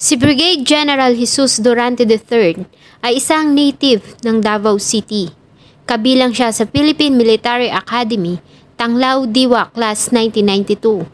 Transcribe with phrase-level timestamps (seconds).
[0.00, 2.64] Si Brigade General Jesus Durante III
[3.04, 5.28] ay isang native ng Davao City.
[5.84, 8.40] Kabilang siya sa Philippine Military Academy,
[8.80, 11.04] Tanglao Diwa Class 1992.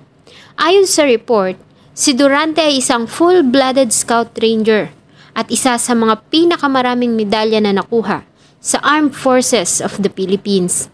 [0.54, 1.59] Ayon sa report,
[1.99, 4.95] si Durante ay isang full-blooded scout ranger
[5.34, 8.23] at isa sa mga pinakamaraming medalya na nakuha
[8.62, 10.87] sa Armed Forces of the Philippines.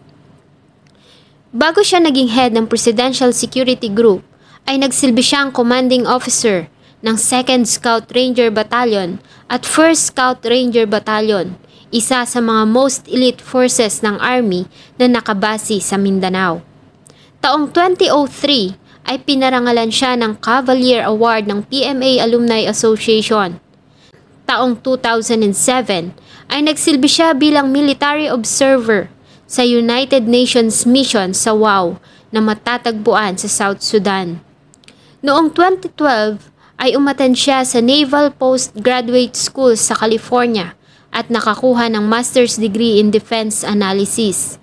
[1.53, 4.25] Bago siya naging head ng Presidential Security Group,
[4.65, 6.73] ay nagsilbi siyang commanding officer
[7.03, 9.19] ng 2nd Scout Ranger Battalion
[9.51, 11.59] at 1st Scout Ranger Battalion,
[11.91, 16.63] isa sa mga most elite forces ng Army na nakabasi sa Mindanao.
[17.43, 23.59] Taong 2003 ay pinarangalan siya ng Cavalier Award ng PMA Alumni Association.
[24.47, 26.15] Taong 2007
[26.47, 29.11] ay nagsilbi siya bilang military observer
[29.43, 31.99] sa United Nations mission sa WOW
[32.31, 34.39] na matatagpuan sa South Sudan.
[35.19, 40.73] Noong 2012 ay umatan siya sa Naval Postgraduate School sa California
[41.13, 44.57] at nakakuha ng Master's Degree in Defense Analysis.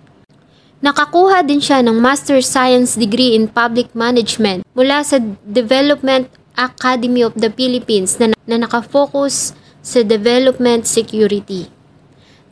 [0.80, 7.36] Nakakuha din siya ng Master Science Degree in Public Management mula sa Development Academy of
[7.36, 9.52] the Philippines na, na nakafocus
[9.84, 11.68] sa development security.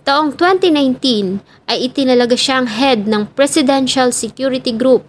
[0.05, 5.05] Taong 2019 ay itinalaga siyang head ng Presidential Security Group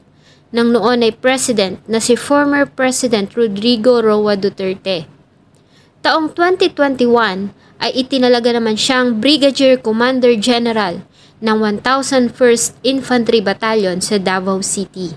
[0.50, 5.06] ng noon ay president na si former President Rodrigo Roa Duterte.
[6.02, 11.06] Taong 2021 ay itinalaga naman siyang Brigadier Commander General
[11.40, 15.16] ng 1001st Infantry Battalion sa Davao City.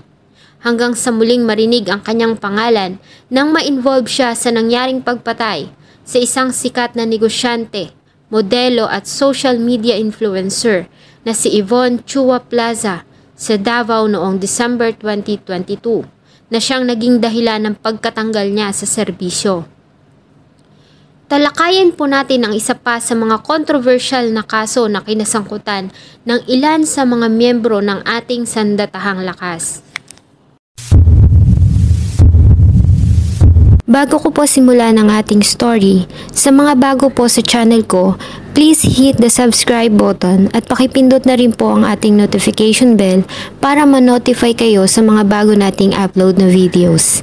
[0.63, 2.95] Hanggang sa muling marinig ang kanyang pangalan
[3.27, 5.67] nang ma-involve siya sa nangyaring pagpatay
[6.07, 7.91] sa isang sikat na negosyante,
[8.31, 10.87] modelo at social media influencer
[11.27, 13.03] na si Yvonne Chua Plaza
[13.43, 16.07] sa Davao noong December 2022
[16.47, 19.67] na siyang naging dahilan ng pagkatanggal niya sa serbisyo.
[21.27, 25.91] Talakayin po natin ang isa pa sa mga controversial na kaso na kinasangkutan
[26.23, 29.83] ng ilan sa mga miyembro ng ating sandatahang lakas.
[33.93, 38.17] Bago ko po simulan ang ating story, sa mga bago po sa channel ko,
[38.57, 43.21] please hit the subscribe button at pakipindot na rin po ang ating notification bell
[43.61, 47.21] para ma-notify kayo sa mga bago nating upload na videos.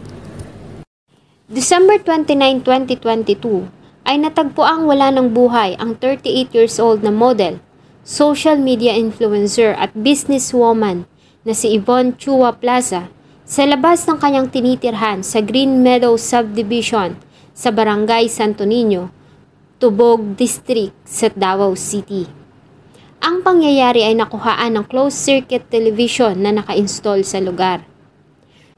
[1.51, 3.67] December 29, 2022
[4.07, 7.59] ay natagpo ang wala ng buhay ang 38 years old na model,
[8.07, 11.11] social media influencer at businesswoman
[11.43, 13.11] na si Yvonne Chua Plaza
[13.51, 17.19] sa labas ng kanyang tinitirhan sa Green Meadow Subdivision
[17.51, 19.11] sa Barangay Santo Niño,
[19.83, 22.31] Tubog District sa Davao City.
[23.19, 27.83] Ang pangyayari ay nakuhaan ng closed-circuit television na naka-install sa lugar.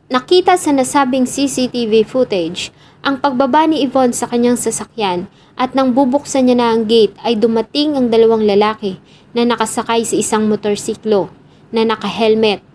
[0.09, 2.73] Nakita sa nasabing CCTV footage
[3.05, 7.37] ang pagbaba ni Yvonne sa kanyang sasakyan at nang bubuksan niya na ang gate ay
[7.37, 8.97] dumating ang dalawang lalaki
[9.37, 11.29] na nakasakay sa isang motorsiklo
[11.69, 12.72] na naka-helmet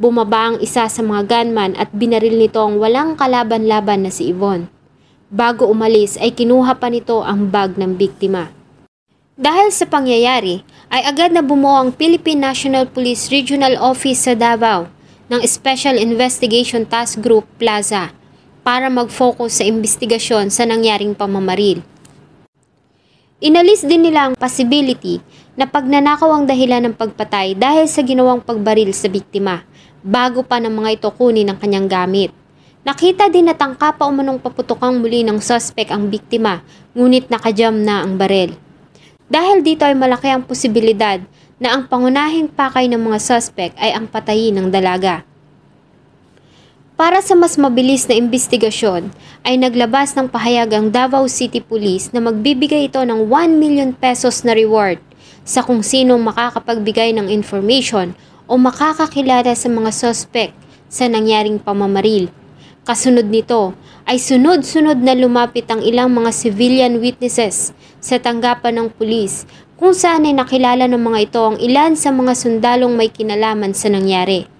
[0.00, 4.72] Bumaba ang isa sa mga gunman at binaril nito ang walang kalaban-laban na si Yvonne.
[5.28, 8.48] Bago umalis ay kinuha pa nito ang bag ng biktima.
[9.36, 14.88] Dahil sa pangyayari, ay agad na bumuo ang Philippine National Police Regional Office sa Davao
[15.28, 18.16] ng Special Investigation Task Group Plaza
[18.64, 21.84] para mag-focus sa investigasyon sa nangyaring pamamaril.
[23.44, 25.20] Inalis din nila ang possibility
[25.60, 29.68] na pagnanakaw ang dahilan ng pagpatay dahil sa ginawang pagbaril sa biktima
[30.00, 32.30] bago pa ng mga ito kunin ang kanyang gamit.
[32.80, 36.64] Nakita din na tangka pa umanong paputukang muli ng suspect ang biktima,
[36.96, 38.56] ngunit nakajam na ang barel.
[39.28, 41.20] Dahil dito ay malaki ang posibilidad
[41.60, 45.22] na ang pangunahing pakay ng mga suspect ay ang patayin ng dalaga.
[46.96, 49.08] Para sa mas mabilis na investigasyon,
[49.44, 54.44] ay naglabas ng pahayag ang Davao City Police na magbibigay ito ng 1 million pesos
[54.44, 55.00] na reward
[55.44, 58.12] sa kung sinong makakapagbigay ng information
[58.50, 60.58] o makakakilala sa mga suspect
[60.90, 62.34] sa nangyaring pamamaril.
[62.82, 63.78] Kasunod nito
[64.10, 67.70] ay sunod-sunod na lumapit ang ilang mga civilian witnesses
[68.02, 69.46] sa tanggapan ng pulis
[69.78, 73.86] kung saan ay nakilala ng mga ito ang ilan sa mga sundalong may kinalaman sa
[73.86, 74.50] nangyari.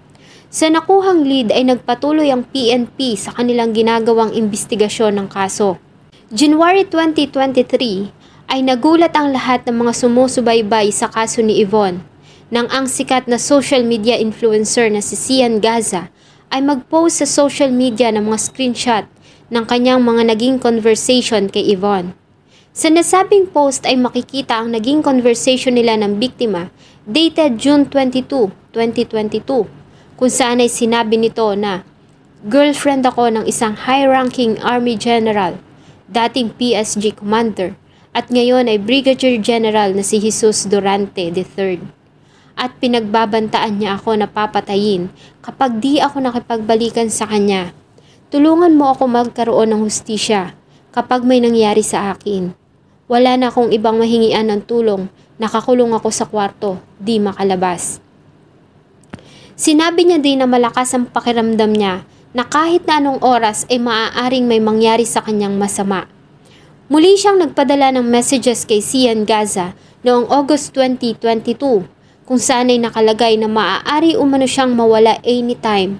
[0.47, 5.75] Sa nakuhang lead ay nagpatuloy ang PNP sa kanilang ginagawang investigasyon ng kaso.
[6.31, 12.10] January 2023 ay nagulat ang lahat ng mga sumusubaybay sa kaso ni Yvonne
[12.51, 16.11] nang ang sikat na social media influencer na si Sian Gaza
[16.51, 19.05] ay mag-post sa social media ng mga screenshot
[19.47, 22.11] ng kanyang mga naging conversation kay Yvonne.
[22.75, 26.67] Sa nasabing post ay makikita ang naging conversation nila ng biktima
[27.07, 29.67] dated June 22, 2022
[30.19, 31.87] kung saan ay sinabi nito na
[32.43, 35.55] Girlfriend ako ng isang high-ranking army general.
[36.11, 37.79] dating PSG commander,
[38.11, 42.00] at ngayon ay Brigadier General na si Jesus Durante III.
[42.61, 45.09] At pinagbabantaan niya ako na papatayin
[45.41, 47.73] kapag di ako nakipagbalikan sa kanya.
[48.29, 50.53] Tulungan mo ako magkaroon ng hustisya
[50.93, 52.53] kapag may nangyari sa akin.
[53.09, 55.09] Wala na akong ibang mahingian ng tulong,
[55.41, 57.97] nakakulong ako sa kwarto, di makalabas.
[59.57, 64.45] Sinabi niya din na malakas ang pakiramdam niya na kahit na anong oras ay maaaring
[64.45, 66.05] may mangyari sa kanyang masama.
[66.93, 69.73] Muli siyang nagpadala ng messages kay Sian Gaza
[70.05, 75.99] noong August 2022 kung saan ay nakalagay na maaari umano siyang mawala anytime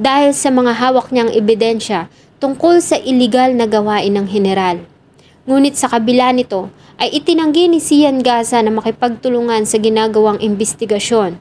[0.00, 2.08] dahil sa mga hawak niyang ebidensya
[2.40, 4.80] tungkol sa iligal na gawain ng general.
[5.44, 11.36] Ngunit sa kabila nito ay itinanggi ni Sian Gaza na makipagtulungan sa ginagawang investigasyon.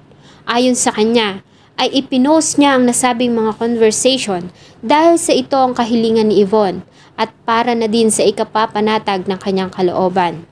[0.47, 1.43] Ayon sa kanya,
[1.79, 4.51] ay ipinost niya ang nasabing mga conversation
[4.83, 6.83] dahil sa ito ang kahilingan ni Yvonne
[7.15, 10.43] at para na din sa ikapapanatag ng kanyang kalooban.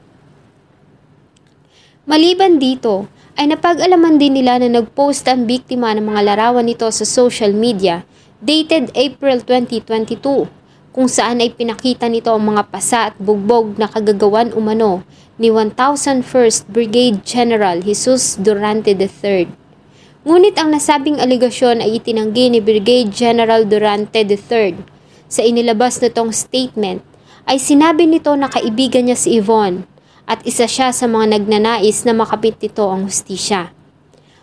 [2.07, 3.03] Maliban dito,
[3.35, 8.07] ay napag-alaman din nila na nag-post ang biktima ng mga larawan nito sa social media
[8.39, 10.47] dated April 2022
[10.95, 15.03] kung saan ay pinakita nito ang mga pasa at bugbog na kagagawan umano
[15.35, 19.51] ni 1001st Brigade General Jesus Durante III.
[20.23, 24.79] Ngunit ang nasabing aligasyon ay itinanggi ni Brigade General Durante III
[25.27, 27.03] sa inilabas nitong statement
[27.43, 29.96] ay sinabi nito na kaibigan niya si Yvonne
[30.27, 33.71] at isa siya sa mga nagnanais na makapit nito ang hustisya.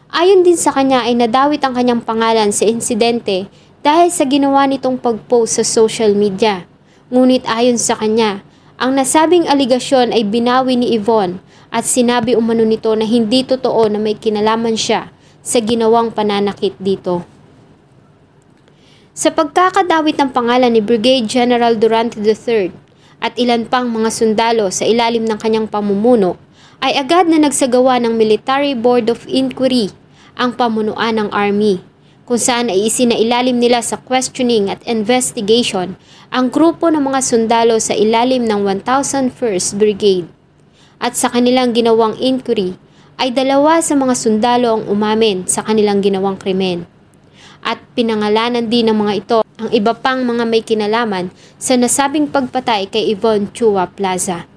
[0.09, 3.47] Ayon din sa kanya ay nadawit ang kanyang pangalan sa insidente
[3.85, 6.65] dahil sa ginawa nitong pag-post sa social media.
[7.13, 8.41] Ngunit ayon sa kanya,
[8.81, 11.39] ang nasabing aligasyon ay binawi ni Yvonne
[11.69, 15.13] at sinabi umano nito na hindi totoo na may kinalaman siya
[15.45, 17.29] sa ginawang pananakit dito.
[19.15, 22.84] Sa pagkakadawit ng pangalan ni Brigade General Durante III
[23.25, 26.37] at ilan pang mga sundalo sa ilalim ng kanyang pamumuno,
[26.85, 29.89] ay agad na nagsagawa ng Military Board of Inquiry
[30.37, 31.81] ang pamunuan ng Army,
[32.29, 35.97] kung saan ay isinailalim nila sa questioning at investigation
[36.29, 40.29] ang grupo ng mga sundalo sa ilalim ng 1001st Brigade.
[41.01, 42.77] At sa kanilang ginawang inquiry,
[43.17, 46.85] ay dalawa sa mga sundalo ang umamin sa kanilang ginawang krimen
[47.65, 51.31] at pinangalanan din ng mga ito ang iba pang mga may kinalaman
[51.63, 54.51] sa nasabing pagpatay kay Yvonne Chua Plaza.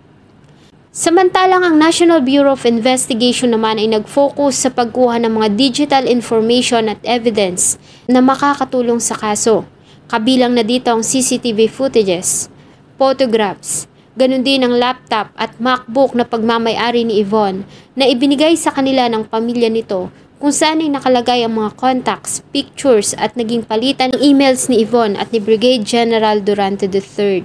[0.90, 6.90] Samantalang ang National Bureau of Investigation naman ay nag-focus sa pagkuha ng mga digital information
[6.90, 7.78] at evidence
[8.10, 9.70] na makakatulong sa kaso.
[10.10, 12.50] Kabilang na dito ang CCTV footages,
[12.98, 13.86] photographs,
[14.18, 19.30] ganun din ang laptop at MacBook na pagmamayari ni Yvonne na ibinigay sa kanila ng
[19.30, 24.70] pamilya nito kung saan ay nakalagay ang mga contacts, pictures at naging palitan ng emails
[24.70, 27.42] ni Yvonne at ni Brigade General Durante III.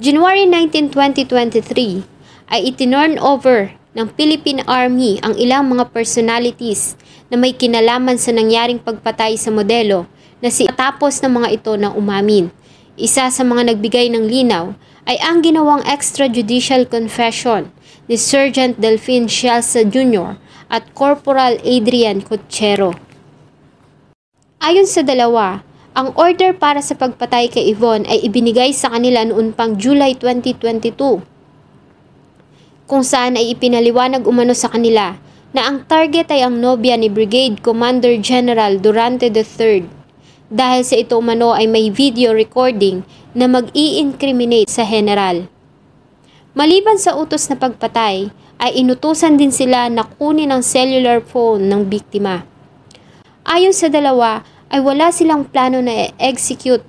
[0.00, 6.96] January 19, 2023 ay itinurn over ng Philippine Army ang ilang mga personalities
[7.28, 10.08] na may kinalaman sa nangyaring pagpatay sa modelo
[10.40, 12.48] na si tapos ng mga ito na umamin.
[12.96, 14.72] Isa sa mga nagbigay ng linaw
[15.04, 17.68] ay ang ginawang extrajudicial confession
[18.08, 20.36] ni Sergeant Delphine Shelsa Jr
[20.68, 22.92] at Corporal Adrian Cochero.
[24.64, 25.60] Ayon sa dalawa,
[25.94, 31.34] ang order para sa pagpatay kay Yvonne ay ibinigay sa kanila noon pang July 2022
[32.84, 35.16] kung saan ay ipinaliwanag umano sa kanila
[35.56, 39.86] na ang target ay ang nobya ni Brigade Commander General Durante III
[40.52, 45.48] dahil sa ito umano ay may video recording na mag-i-incriminate sa general.
[46.54, 48.30] Maliban sa utos na pagpatay,
[48.62, 52.46] ay inutusan din sila na kunin ang cellular phone ng biktima.
[53.42, 56.86] Ayon sa dalawa, ay wala silang plano na execute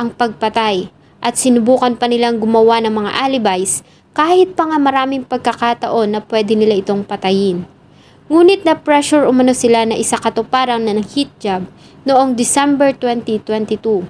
[0.00, 0.88] ang pagpatay
[1.20, 3.84] at sinubukan pa nilang gumawa ng mga alibis
[4.16, 7.68] kahit pa nga maraming pagkakataon na pwede nila itong patayin.
[8.32, 11.68] Ngunit na pressure umano sila na isa katuparan na ng hit job
[12.08, 14.08] noong December 2022.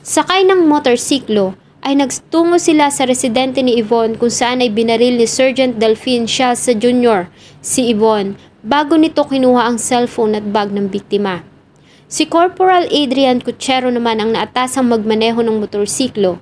[0.00, 5.28] Sakay ng motorsiklo ay nagtungo sila sa residente ni Yvonne kung saan ay binaril ni
[5.28, 7.28] Sergeant Delphine Shalsa Jr.
[7.60, 11.42] si Yvonne bago nito kinuha ang cellphone at bag ng biktima.
[12.06, 16.38] Si Corporal Adrian Cuchero naman ang naatasang magmaneho ng motorsiklo.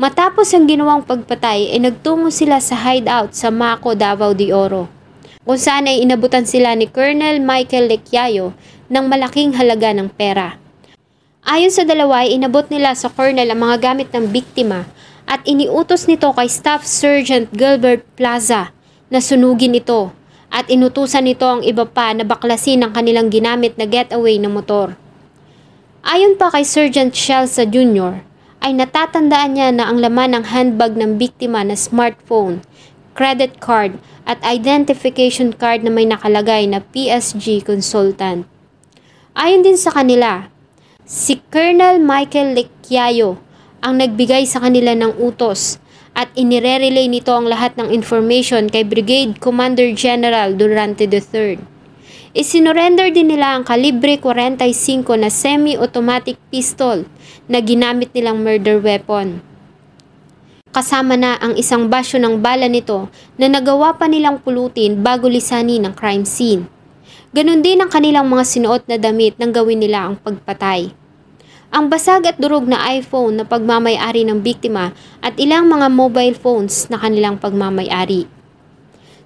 [0.00, 5.02] Matapos ang ginawang pagpatay ay nagtungo sila sa hideout sa Mako, Davao de Oro
[5.42, 8.54] kung saan ay inabutan sila ni Colonel Michael Lecyayo
[8.86, 10.61] ng malaking halaga ng pera.
[11.42, 14.86] Ayon sa dalawa ay inabot nila sa colonel ang mga gamit ng biktima
[15.26, 18.70] at iniutos nito kay Staff Sergeant Gilbert Plaza
[19.10, 20.14] na sunugin ito
[20.54, 24.94] at inutusan nito ang iba pa na baklasin ang kanilang ginamit na getaway na motor.
[26.06, 28.22] Ayon pa kay Sergeant Shelsa Jr.,
[28.62, 32.62] ay natatandaan niya na ang laman ng handbag ng biktima na smartphone,
[33.18, 38.46] credit card at identification card na may nakalagay na PSG consultant.
[39.34, 40.51] Ayon din sa kanila,
[41.02, 43.34] si Colonel Michael Lecquiayo
[43.82, 45.82] ang nagbigay sa kanila ng utos
[46.14, 51.58] at inire-relay nito ang lahat ng information kay Brigade Commander General Durante III.
[52.32, 57.04] Isinorender din nila ang kalibre 45 na semi-automatic pistol
[57.50, 59.42] na ginamit nilang murder weapon.
[60.72, 65.84] Kasama na ang isang basyo ng bala nito na nagawa pa nilang pulutin bago lisanin
[65.84, 66.71] ng crime scene.
[67.32, 70.92] Ganon din ang kanilang mga sinuot na damit nang gawin nila ang pagpatay.
[71.72, 74.92] Ang basag at durog na iPhone na pagmamayari ng biktima
[75.24, 78.28] at ilang mga mobile phones na kanilang pagmamayari.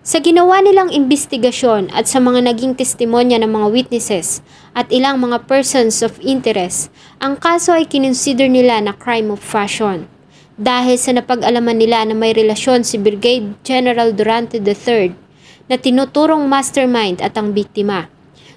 [0.06, 4.38] Sa ginawa nilang investigasyon at sa mga naging testimonya ng mga witnesses
[4.70, 10.06] at ilang mga persons of interest, ang kaso ay kinonsider nila na crime of fashion.
[10.54, 15.25] Dahil sa napag-alaman nila na may relasyon si Brigade General Durante III
[15.66, 18.10] na tinuturong mastermind at ang biktima.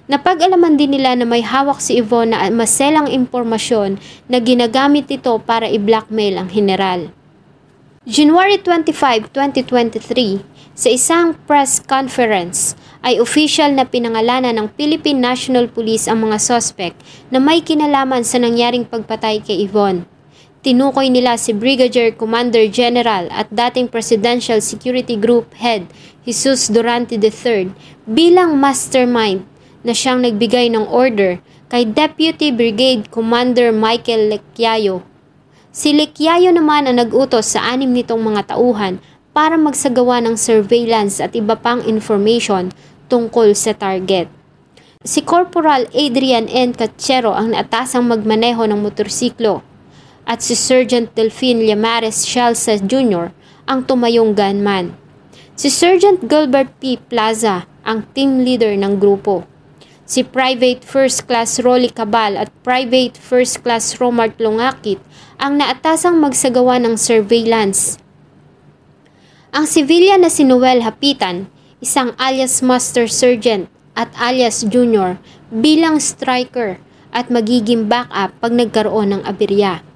[0.09, 5.69] Napag-alaman din nila na may hawak si Yvonne na maselang impormasyon na ginagamit ito para
[5.69, 7.13] i-blackmail ang general.
[8.09, 10.41] January 25, 2023,
[10.73, 12.73] sa isang press conference,
[13.05, 16.97] ay official na pinangalanan ng Philippine National Police ang mga suspect
[17.29, 20.09] na may kinalaman sa nangyaring pagpatay kay Yvonne.
[20.59, 25.87] Tinukoy nila si Brigadier Commander General at dating Presidential Security Group Head
[26.27, 27.71] Jesus Durante III
[28.03, 29.47] bilang mastermind
[29.87, 31.39] na siyang nagbigay ng order
[31.71, 34.99] kay Deputy Brigade Commander Michael Lecquiayo
[35.71, 38.99] Si Lecquiayo naman ang nag-utos sa anim nitong mga tauhan
[39.31, 42.75] para magsagawa ng surveillance at iba pang information
[43.07, 44.27] tungkol sa target.
[45.07, 46.75] Si Corporal Adrian N.
[46.75, 49.68] Cachero ang naatasang magmaneho ng motorsiklo
[50.29, 53.33] at si Sergeant Delphine Llamares Shalsa Jr.
[53.65, 54.93] ang tumayong gunman.
[55.57, 57.01] Si Sergeant Gilbert P.
[57.01, 59.49] Plaza ang team leader ng grupo.
[60.05, 65.01] Si Private First Class Rolly Cabal at Private First Class Romart Longakit
[65.41, 67.97] ang naatasang magsagawa ng surveillance.
[69.49, 71.49] Ang civilian na si Noel Hapitan,
[71.81, 73.65] isang alias Master Sergeant
[73.97, 75.17] at alias Junior
[75.49, 76.77] bilang striker
[77.09, 79.88] at magiging backup pag nagkaroon ng aberya.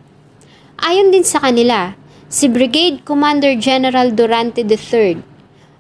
[0.82, 1.94] Ayon din sa kanila,
[2.34, 5.22] si Brigade Commander General Durante III,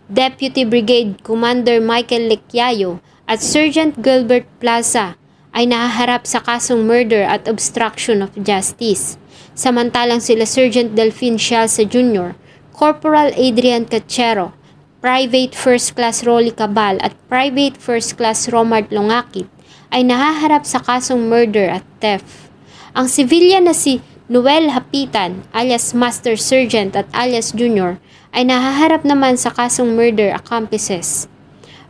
[0.05, 5.17] Deputy Brigade Commander Michael Lecquiayo at Sergeant Gilbert Plaza
[5.49, 9.17] ay nahaharap sa kasong murder at obstruction of justice.
[9.57, 12.37] Samantalang sila Sergeant Delphine Shalsa Jr.,
[12.69, 14.53] Corporal Adrian Cachero,
[15.01, 19.49] Private First Class Rolly Cabal at Private First Class Romart Longakit
[19.89, 22.49] ay nahaharap sa kasong murder at theft.
[22.93, 24.01] Ang civilian na si
[24.33, 28.01] Noel Hapitan alias Master Sergeant at alias Junior
[28.33, 31.29] ay nahaharap naman sa kasong murder accomplices.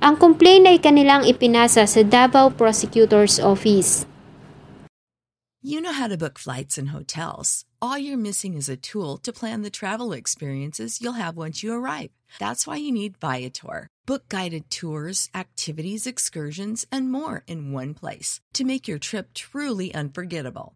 [0.03, 4.03] Ang complaint ay kanilang ipinasa sa Davao Prosecutor's Office.
[5.63, 7.63] You know how to book flights and hotels.
[7.79, 11.71] All you're missing is a tool to plan the travel experiences you'll have once you
[11.71, 12.11] arrive.
[12.43, 13.87] That's why you need Viator.
[14.03, 19.95] Book guided tours, activities, excursions, and more in one place to make your trip truly
[19.95, 20.75] unforgettable.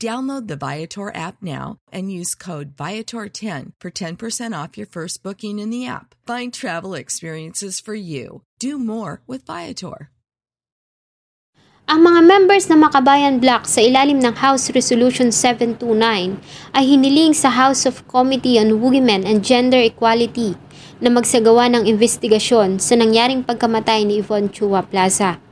[0.00, 4.18] Download the Viator app now and use code Viator10 for 10%
[4.52, 6.14] off your first booking in the app.
[6.26, 8.42] Find travel experiences for you.
[8.58, 10.10] Do more with Viator.
[11.84, 16.40] Ang mga members ng Makabayan Block sa ilalim ng House Resolution 729
[16.72, 20.56] ay hiniling sa House of Committee on Women and Gender Equality
[21.04, 25.43] na magsagawa ng investigasyon sa nangyaring pagkamatay ni Yvonne Chua Plaza.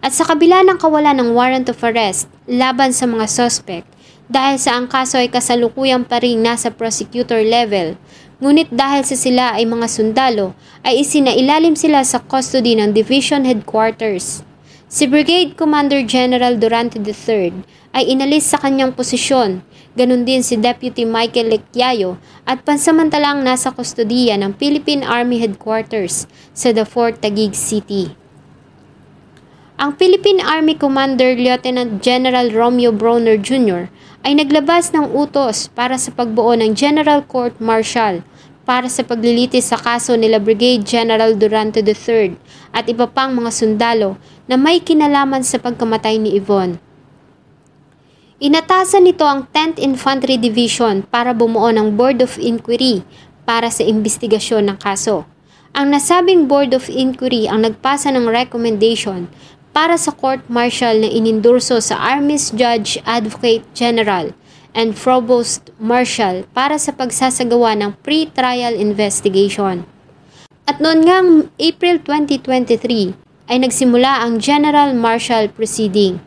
[0.00, 3.84] At sa kabila ng kawalan ng warrant of arrest laban sa mga suspect,
[4.32, 8.00] dahil sa ang kaso ay kasalukuyang pa rin nasa prosecutor level,
[8.40, 14.40] ngunit dahil sa sila ay mga sundalo, ay isinailalim sila sa custody ng Division Headquarters.
[14.88, 17.60] Si Brigade Commander General Durante III
[17.92, 19.60] ay inalis sa kanyang posisyon,
[19.92, 22.16] ganun din si Deputy Michael Lecquiayo
[22.48, 26.24] at pansamantalang nasa kustodiya ng Philippine Army Headquarters
[26.56, 28.19] sa Fort Taguig City.
[29.80, 33.88] Ang Philippine Army Commander Lieutenant General Romeo Bronner Jr.
[34.20, 38.20] ay naglabas ng utos para sa pagbuo ng General Court Martial
[38.68, 42.36] para sa paglilitis sa kaso nila Brigade General Durante III
[42.76, 46.76] at iba pang mga sundalo na may kinalaman sa pagkamatay ni Yvonne.
[48.36, 53.00] Inatasan nito ang 10th Infantry Division para bumuo ng Board of Inquiry
[53.48, 55.24] para sa investigasyon ng kaso.
[55.72, 59.30] Ang nasabing Board of Inquiry ang nagpasa ng recommendation
[59.80, 64.36] para sa court-martial na inindurso sa Army's Judge Advocate General
[64.76, 69.88] and Provost Marshal para sa pagsasagawa ng pre-trial investigation.
[70.68, 73.16] At noon ngang April 2023
[73.48, 76.20] ay nagsimula ang General Marshal Proceeding.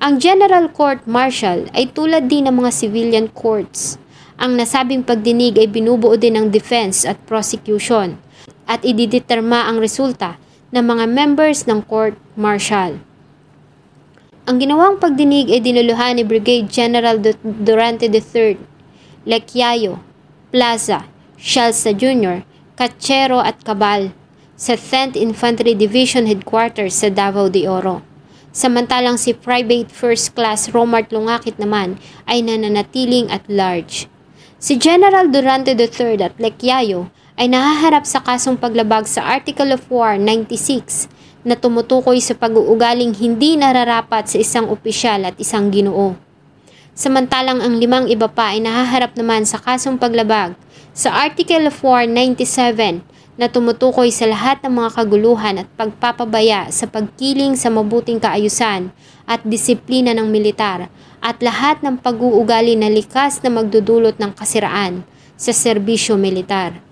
[0.00, 4.00] Ang General Court Martial ay tulad din ng mga civilian courts.
[4.40, 8.16] Ang nasabing pagdinig ay binubuo din ng defense at prosecution
[8.64, 13.02] at idideterma ang resulta ng mga members ng court martial.
[14.46, 18.58] Ang ginawang pagdinig ay dinuluhan ni Brigade General Durante III,
[19.26, 20.02] Lecyayo,
[20.50, 21.06] Plaza,
[21.38, 22.42] Shalsa Jr.,
[22.74, 24.10] Cachero at Cabal
[24.56, 28.00] sa 10th Infantry Division Headquarters sa Davao de Oro.
[28.50, 34.10] Samantalang si Private First Class Romart Lungakit naman ay nananatiling at large.
[34.58, 37.08] Si General Durante III at Lecyayo
[37.40, 41.08] ay nahaharap sa kasong paglabag sa Article of War 96
[41.40, 46.20] na tumutukoy sa pag-uugaling hindi nararapat sa isang opisyal at isang ginoo.
[46.92, 50.52] Samantalang ang limang iba pa ay nahaharap naman sa kasong paglabag
[50.92, 53.00] sa Article of War 97
[53.40, 58.92] na tumutukoy sa lahat ng mga kaguluhan at pagpapabaya sa pagkiling sa mabuting kaayusan
[59.24, 60.92] at disiplina ng militar
[61.24, 65.08] at lahat ng pag-uugali na likas na magdudulot ng kasiraan
[65.40, 66.89] sa serbisyo militar.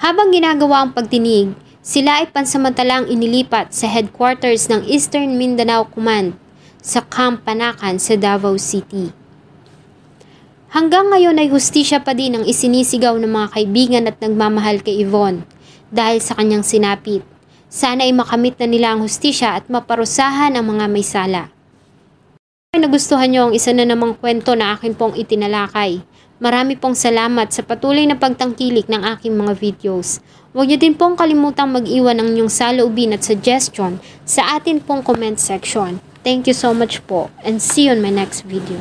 [0.00, 1.52] Habang ginagawa ang pagtinig,
[1.84, 6.40] sila ay pansamantalang inilipat sa headquarters ng Eastern Mindanao Command
[6.80, 9.12] sa Camp Panakan sa Davao City.
[10.72, 15.44] Hanggang ngayon ay hustisya pa din ang isinisigaw ng mga kaibigan at nagmamahal kay Yvonne
[15.92, 17.20] dahil sa kanyang sinapit.
[17.68, 21.52] Sana ay makamit na nila ang hustisya at maparusahan ang mga may sala.
[22.72, 26.00] Nagustuhan nyo ang isa na namang kwento na akin pong itinalakay,
[26.40, 30.24] Marami pong salamat sa patuloy na pagtangkilik ng aking mga videos.
[30.56, 35.36] Huwag niyo din pong kalimutang mag-iwan ng inyong saloobin at suggestion sa atin pong comment
[35.36, 36.00] section.
[36.24, 38.80] Thank you so much po and see you on my next video.